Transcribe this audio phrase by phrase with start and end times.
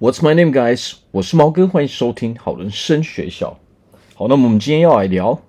[0.00, 0.94] What's my name, guys？
[1.10, 3.58] 我是毛哥，欢迎收听好人生学校。
[4.14, 5.42] 好，那么我们今天要来聊，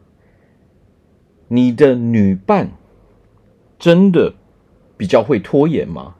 [1.47, 2.69] 你的女伴
[3.79, 4.33] 真的
[4.97, 6.15] 比较会拖延吗？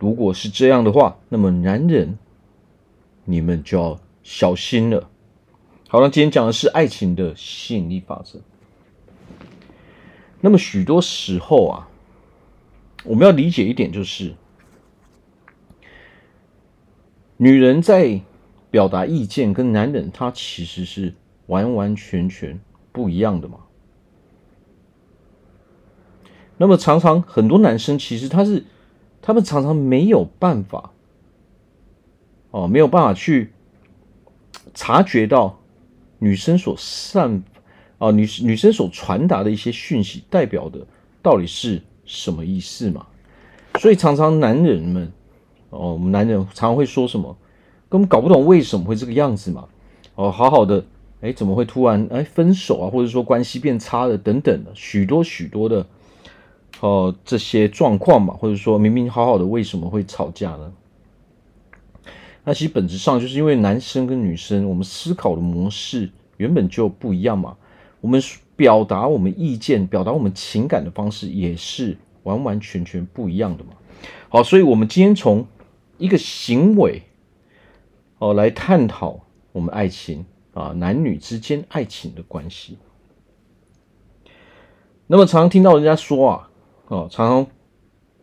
[0.00, 2.18] 如果是这样的话，那么男人
[3.24, 5.08] 你们就要小心了。
[5.86, 8.40] 好，那今天讲的是爱情的吸引力法则。
[10.40, 11.88] 那么许多时候啊，
[13.04, 14.34] 我们要理解一点就是。
[17.42, 18.20] 女人在
[18.70, 21.14] 表达意见跟男人他其实是
[21.46, 22.60] 完完全全
[22.92, 23.60] 不一样的嘛。
[26.58, 28.62] 那么常常很多男生其实他是
[29.22, 30.92] 他们常常没有办法
[32.50, 33.50] 哦，没有办法去
[34.74, 35.58] 察觉到
[36.18, 37.42] 女生所散
[37.96, 40.86] 啊女女生所传达的一些讯息代表的
[41.22, 43.06] 到底是什么意思嘛？
[43.78, 45.10] 所以常常男人们。
[45.70, 47.36] 哦，我们男人常常会说什么，
[47.88, 49.66] 根本搞不懂为什么会这个样子嘛。
[50.14, 50.84] 哦，好好的，
[51.20, 55.86] 哎，怎么会突然哎分手啊，或者说关系变差了等等的许多许多的
[56.80, 60.72] 哦这些状况嘛，或者说明明好好的，为什么会吵架呢？
[62.44, 67.56] 那其实本质上就是因为男生跟女生我们思考的模式原本就不一样嘛，
[68.00, 68.20] 我们
[68.56, 73.70] 表达我们意见、表达我们情感的方式也是完完全全不一样的嘛。
[74.28, 75.46] 好，所以我们今天从
[76.00, 77.02] 一个行为，
[78.18, 79.20] 哦，来探讨
[79.52, 82.78] 我们爱情啊，男女之间爱情的关系。
[85.06, 86.50] 那么常常听到人家说啊，
[86.88, 87.46] 哦，常常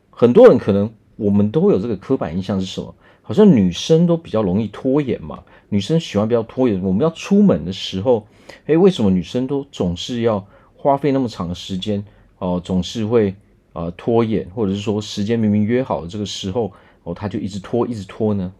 [0.09, 2.95] 很多人可能我们都会有这个刻板印象是什么？
[3.21, 6.81] 好像女生都比较容易拖延嘛，女生喜欢比较拖延。
[6.81, 8.25] 我们要出门的时候，
[8.65, 10.43] 哎，为什么女生都总是要
[10.75, 12.03] 花费那么长的时间？
[12.39, 13.35] 哦，总是会
[13.73, 16.73] 啊拖延，或者是说时间明明约好了这个时候。
[17.07, 18.53] 哦，他就一直拖，一直拖呢。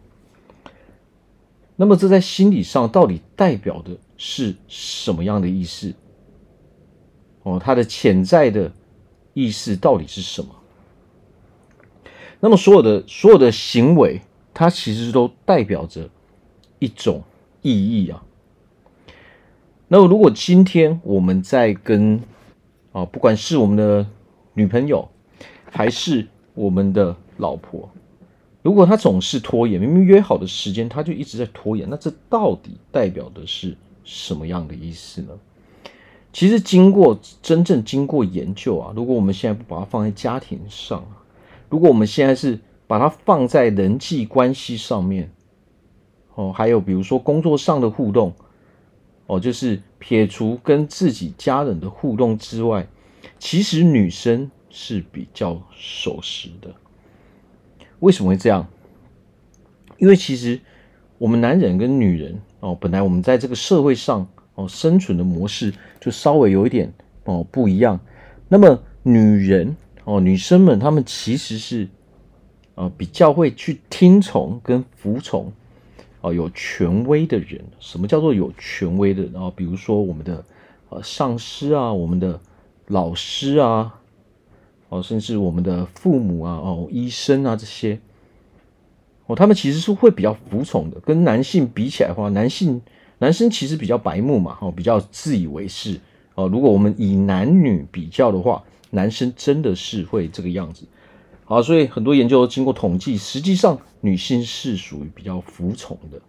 [1.76, 5.92] 那么这在心理上到底代表的是什么样的意思？
[7.42, 8.72] 哦，他的潜在的
[9.34, 10.48] 意思到底是什么？
[12.40, 14.22] 那么所有的所有的行为，
[14.54, 16.08] 它其实都代表着
[16.78, 17.22] 一种
[17.60, 18.24] 意义啊。
[19.88, 22.20] 那么如果今天我们在跟
[22.92, 24.06] 啊，不管是我们的
[24.54, 25.06] 女朋友，
[25.70, 27.90] 还是我们的老婆。
[28.68, 33.74] 如果他总是拖延，明明约好的时间，他就一直在拖延，那这到底代表的是
[34.04, 35.30] 什么样的意思呢？
[36.34, 41.02] 其实经过真正经过研究啊，如果我们现在不把它放在家庭上，
[41.70, 45.32] 如果我们现在是把它放在人际关系上面，
[46.34, 48.34] 哦，还有比如说工作上的互动，
[49.28, 52.86] 哦，就是撇除跟自己家人的互动之外，
[53.38, 56.70] 其实女生是比较守时的。
[58.00, 58.66] 为什么会这样？
[59.98, 60.60] 因为其实
[61.18, 66.92] 我们男人跟女人哦，本来我们在这个社会上哦生存的模式就稍微有一点
[67.24, 67.98] 哦不一样。
[68.48, 71.88] 那么女人哦，女生们她们其实是
[72.76, 75.52] 啊比较会去听从跟服从
[76.20, 77.64] 哦有权威的人。
[77.80, 79.52] 什么叫做有权威的人啊？
[79.56, 80.44] 比如说我们的
[80.90, 82.40] 呃上司啊，我们的
[82.86, 83.97] 老师啊。
[84.88, 87.98] 哦，甚至我们的父母啊，哦，医生啊，这些，
[89.26, 90.98] 哦，他们其实是会比较服从的。
[91.00, 92.80] 跟男性比起来的话，男性
[93.18, 96.00] 男生其实比较白目嘛，哦，比较自以为是。
[96.34, 100.86] 哦，如果我们以男女比较的话，男生真的是会这个样子。
[101.44, 106.20] 好，所以很多研究经过统计，实际上女性是属于比较服从的。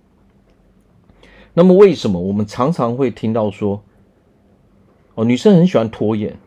[1.54, 3.84] 那么，为什么我们常常会听到说，
[5.16, 6.38] 哦，女生很喜欢拖延？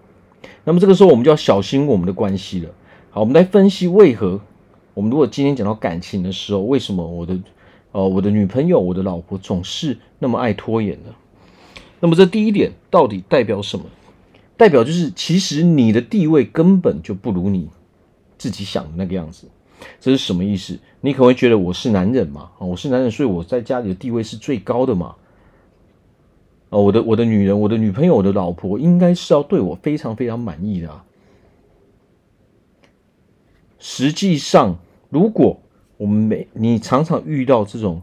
[0.64, 2.70] 那么这个时候，我们就要小心我们的关系了。
[3.10, 4.40] 好，我们来分析为何
[4.94, 7.38] 我们如果今天讲到感情的时候，为什么我的
[7.92, 11.10] 呃我的女朋友、我的老婆总是那么爱拖延呢？
[12.00, 13.84] 那么这第一点到底代表什么？
[14.56, 17.68] 代表就是其实你的地位根本就不如你
[18.38, 19.48] 自己想的那个样子。
[20.00, 20.78] 这是什么意思？
[21.00, 22.50] 你可能会觉得我是男人嘛？
[22.58, 25.14] 我是男人，所以我在家里的地位是最高的嘛？
[26.72, 31.04] 哦，我的我的女人，我的女朋友，我的老婆，应该是要对我非常非常满意的啊。
[33.78, 34.78] 实际上，
[35.10, 35.60] 如果
[35.98, 38.00] 我们每你常常遇到这种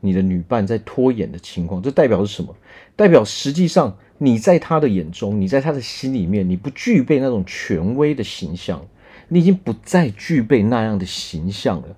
[0.00, 2.56] 你的女伴在拖延的情况，这代表是什么？
[2.96, 8.82] 代表实际上你在她的眼中，你在她的心里面，你不具备那种权威的形象，
[9.28, 11.88] 你已经不再具备那样的形象了。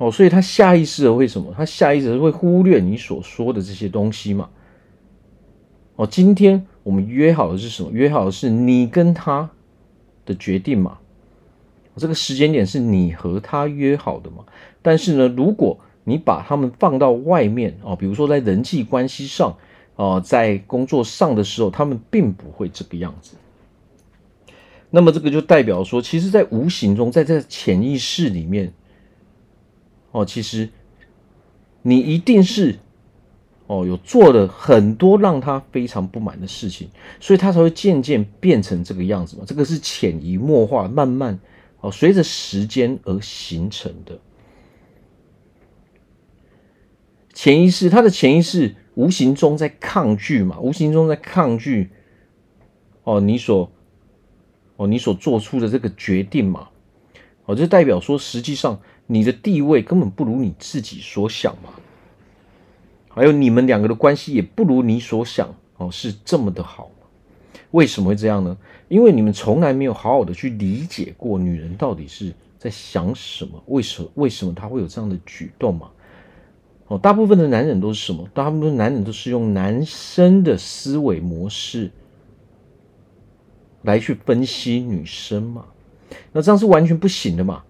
[0.00, 1.52] 哦，所以他下意识的为什么？
[1.54, 4.48] 他下意识的会忽略你所说的这些东西嘛？
[5.96, 7.90] 哦，今天我们约好的是什么？
[7.92, 9.50] 约好的是你跟他
[10.24, 10.96] 的决定嘛？
[11.96, 14.46] 这个时间点是你和他约好的嘛？
[14.80, 19.54] 但是呢，如果你把他们放到外面哦，比如说在人际关系上
[19.96, 23.36] 哦，在工作上的时候，他们并不会这个样子。
[24.88, 28.72] 那么这个就代表说，其实，在无形中，在这潜意识里面，
[30.12, 30.68] 哦，其实
[31.82, 32.78] 你一定是
[33.66, 36.88] 哦，有做了很多让他非常不满的事情，
[37.20, 39.44] 所以他才会渐渐变成这个样子嘛。
[39.46, 41.38] 这个是潜移默化，慢慢
[41.80, 44.18] 哦，随着时间而形成的。
[47.32, 51.90] 潜意识，他的潜意识无形中在抗拒嘛，无形中在抗拒
[53.04, 53.70] 哦，你所。
[54.76, 56.70] 哦，你所做出的这个决定嘛，
[57.44, 58.80] 哦，就代表说，实际上
[59.12, 61.70] 你的地位根本不如你自己所想嘛，
[63.08, 66.88] 还有你们两个的关系也不如你所想哦，是这么的好。
[67.72, 68.56] 为什么会这样呢？
[68.86, 75.90] 因为你们从来没有好好的去理解过女人到底是在想什么，为什么为什么她会有这样的举动嘛？
[76.86, 78.28] 哦，大部分的男人都是什么？
[78.32, 81.90] 大部分男人都是用男生的思维模式。
[83.82, 85.64] 来去分析女生嘛，
[86.30, 87.64] 那这样是完全不行的嘛。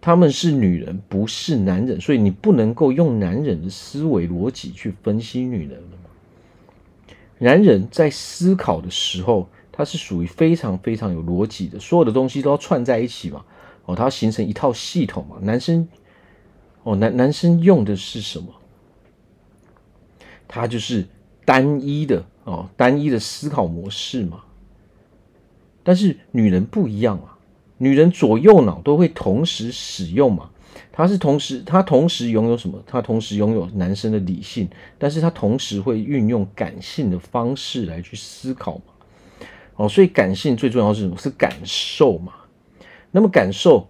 [0.00, 6.10] 他们是女人，不是男人，所以你不能够用男人的思维逻辑去分析女人了嘛。
[7.38, 13.44] 男人在思考的时候，他是属于非常非常有逻辑的，所有的东西都要串在一起嘛。
[13.86, 15.36] 哦，他要形成一套系统嘛。
[15.40, 15.88] 男生，
[16.82, 18.54] 哦，男男生用的是什么？
[20.46, 21.06] 他就是
[21.44, 24.42] 单一的哦，单一的思考模式嘛。
[25.84, 27.37] 但是女人不一样啊，
[27.78, 30.50] 女人左右脑都会同时使用嘛，
[30.92, 32.82] 她是同时，她同时拥有什么？
[32.86, 38.82] 她同时拥有男生的理性，但是她同时会运用感性的方式来去思考嘛。
[39.76, 41.16] 哦，所以感性最重要是什么？
[41.16, 42.32] 是感受嘛。
[43.12, 43.86] 那么感受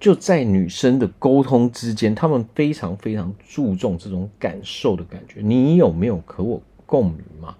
[0.00, 5.40] 就在女生的沟通之间，她们非常非常注重这种感受的感觉。
[5.42, 7.54] 你有没有和我共鸣嘛？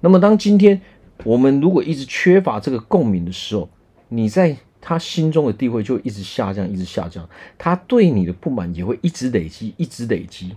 [0.00, 0.80] 那么当今天。
[1.22, 3.68] 我们如果一直缺乏这个共鸣的时候，
[4.14, 7.28] 你在他心中的地位就一直下降，一直下降，
[7.58, 10.54] 他对你的不满也会一直累积，一直累积。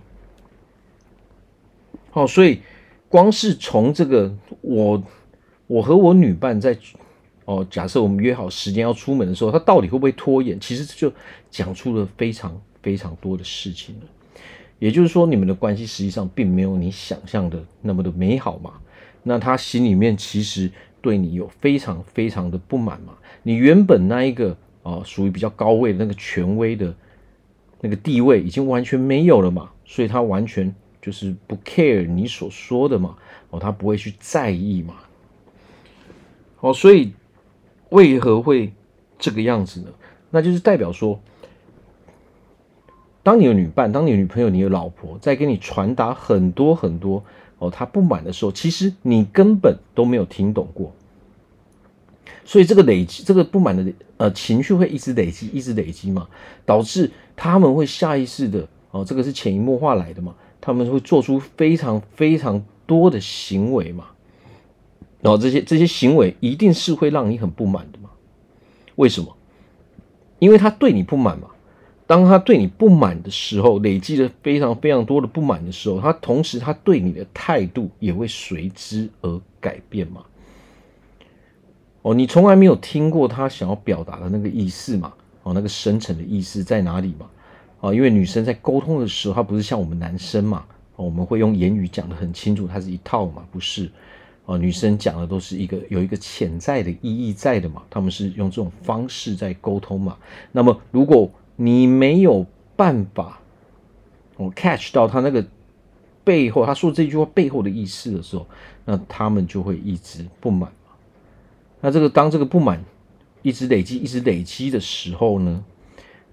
[2.10, 2.60] 好，所以
[3.08, 5.02] 光是从这个我，
[5.66, 6.76] 我和我女伴在
[7.44, 10.60] 哦，假设我们约好时间要出门的时候，他到底会不会拖延？
[10.60, 11.10] 其实就
[11.50, 14.02] 讲出了非常非常多的事情了。
[14.78, 18.74] 也就是说，你们的关系实际上并没有你想象的那么的美好嘛。
[19.22, 23.14] 那他心里面其实对你有非常非常的不满嘛？
[23.42, 26.94] 你原本那一个啊，属于比较高位的那个权威的
[27.80, 33.16] 那个地位已经完全没有了嘛，所以他完全就是不 care 你所说的嘛，
[33.50, 34.94] 哦，他不会去在意嘛。
[36.60, 37.12] 哦，所以
[37.90, 38.72] 为何会
[39.18, 39.88] 这个样子呢？
[40.30, 41.20] 那就是代表说，
[43.22, 47.24] 当你的女伴、当你的女朋友、你的老婆在给你传达很多很多。
[47.58, 50.92] 哦，他不满的时候，其实你根本都没有听懂过，
[52.44, 56.28] 所以这个累积，这个不满的呃情绪会一直累积，一直累积嘛，
[56.64, 64.06] 导致他们会下意识的哦，这个是潜移默化来的嘛，他们会做出非常非常多的行为嘛，
[65.20, 68.10] 然后这些这些行为一定是会让你很不满的嘛，
[68.94, 69.36] 为什么？
[70.38, 71.48] 因为他对你不满嘛。
[72.08, 80.24] 当他对你不满的时候，累积了非常非常多的不满的时候，他同时他对你的态度也会随之而改变嘛。
[82.00, 85.12] 哦，你从来没有听过他想要表达的那个意思嘛？
[85.42, 87.28] 哦，那个深层的意思在哪里嘛？
[87.80, 90.64] 哦，因为女生在沟通的时候，她不是像我们男生嘛？
[90.96, 93.44] 我们会用言语讲得很清楚，它是一套嘛？
[93.52, 93.90] 不是？
[94.46, 97.82] 哦，女生讲的都是一个有一个潜在的意义在的嘛？
[97.90, 100.16] 他们是用这种方式在沟通嘛？
[100.50, 102.46] 那么如果你没有
[102.76, 103.40] 办法，
[104.36, 105.44] 我 catch 到他那个
[106.22, 108.46] 背后，他说这句话背后的意思的时候，
[108.84, 110.70] 那他们就会一直不满。
[111.80, 112.84] 那这个当这个不满
[113.42, 115.64] 一直累积、一直累积的时候呢，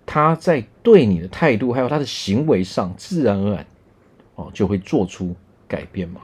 [0.06, 3.66] 他在对你的态度还有他的行为上，自然而然
[4.36, 5.36] 哦就会做出
[5.68, 6.22] 改变嘛。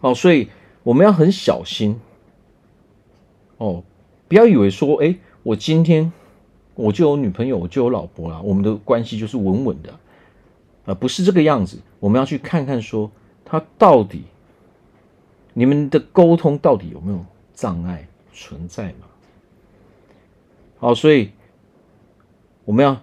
[0.00, 0.48] 哦，所以
[0.82, 2.00] 我们要很小心
[3.58, 3.84] 哦，
[4.26, 5.16] 不要以为说，哎。
[5.42, 6.12] 我今天
[6.74, 9.98] 我就有女朋友，我就有老婆了，我们的关系就是稳稳的，
[10.86, 11.78] 啊，不是这个样子。
[11.98, 13.10] 我们要去看看说，
[13.44, 14.22] 他到底
[15.52, 19.06] 你们的沟通到底有没有障碍存在嘛？
[20.78, 21.30] 好，所以
[22.64, 23.00] 我们要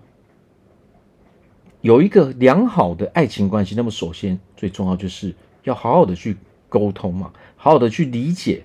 [1.82, 3.76] 有一个良好的爱情关系。
[3.76, 6.36] 那么，首先最重要就是要好好的去
[6.68, 8.64] 沟通嘛，好好的去理解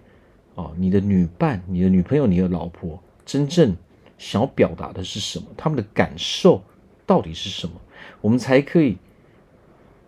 [0.54, 3.76] 哦，你的女伴、你的女朋友、你的老婆真正
[4.18, 5.46] 想要表达的是什么？
[5.56, 6.62] 他们的感受
[7.06, 7.74] 到底是什么？
[8.20, 8.96] 我们才可以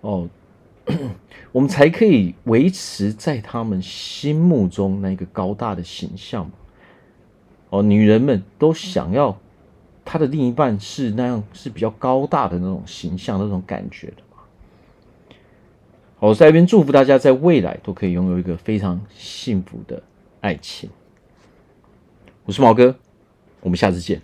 [0.01, 0.29] 哦，
[1.53, 6.51] 我们才可以维持在他们心目中那个高大的形象。
[7.71, 9.37] 哦，女人们都想要
[10.05, 14.39] 她的另一半是那样，是比较高大的那种形象、那种感觉的嘛。
[16.19, 20.03] 好，我在这边祝福大家，在未来都可以拥有一个非常幸福的
[20.41, 20.89] 爱情。
[22.45, 22.95] 我是毛哥，
[23.67, 24.23] 我们下次见。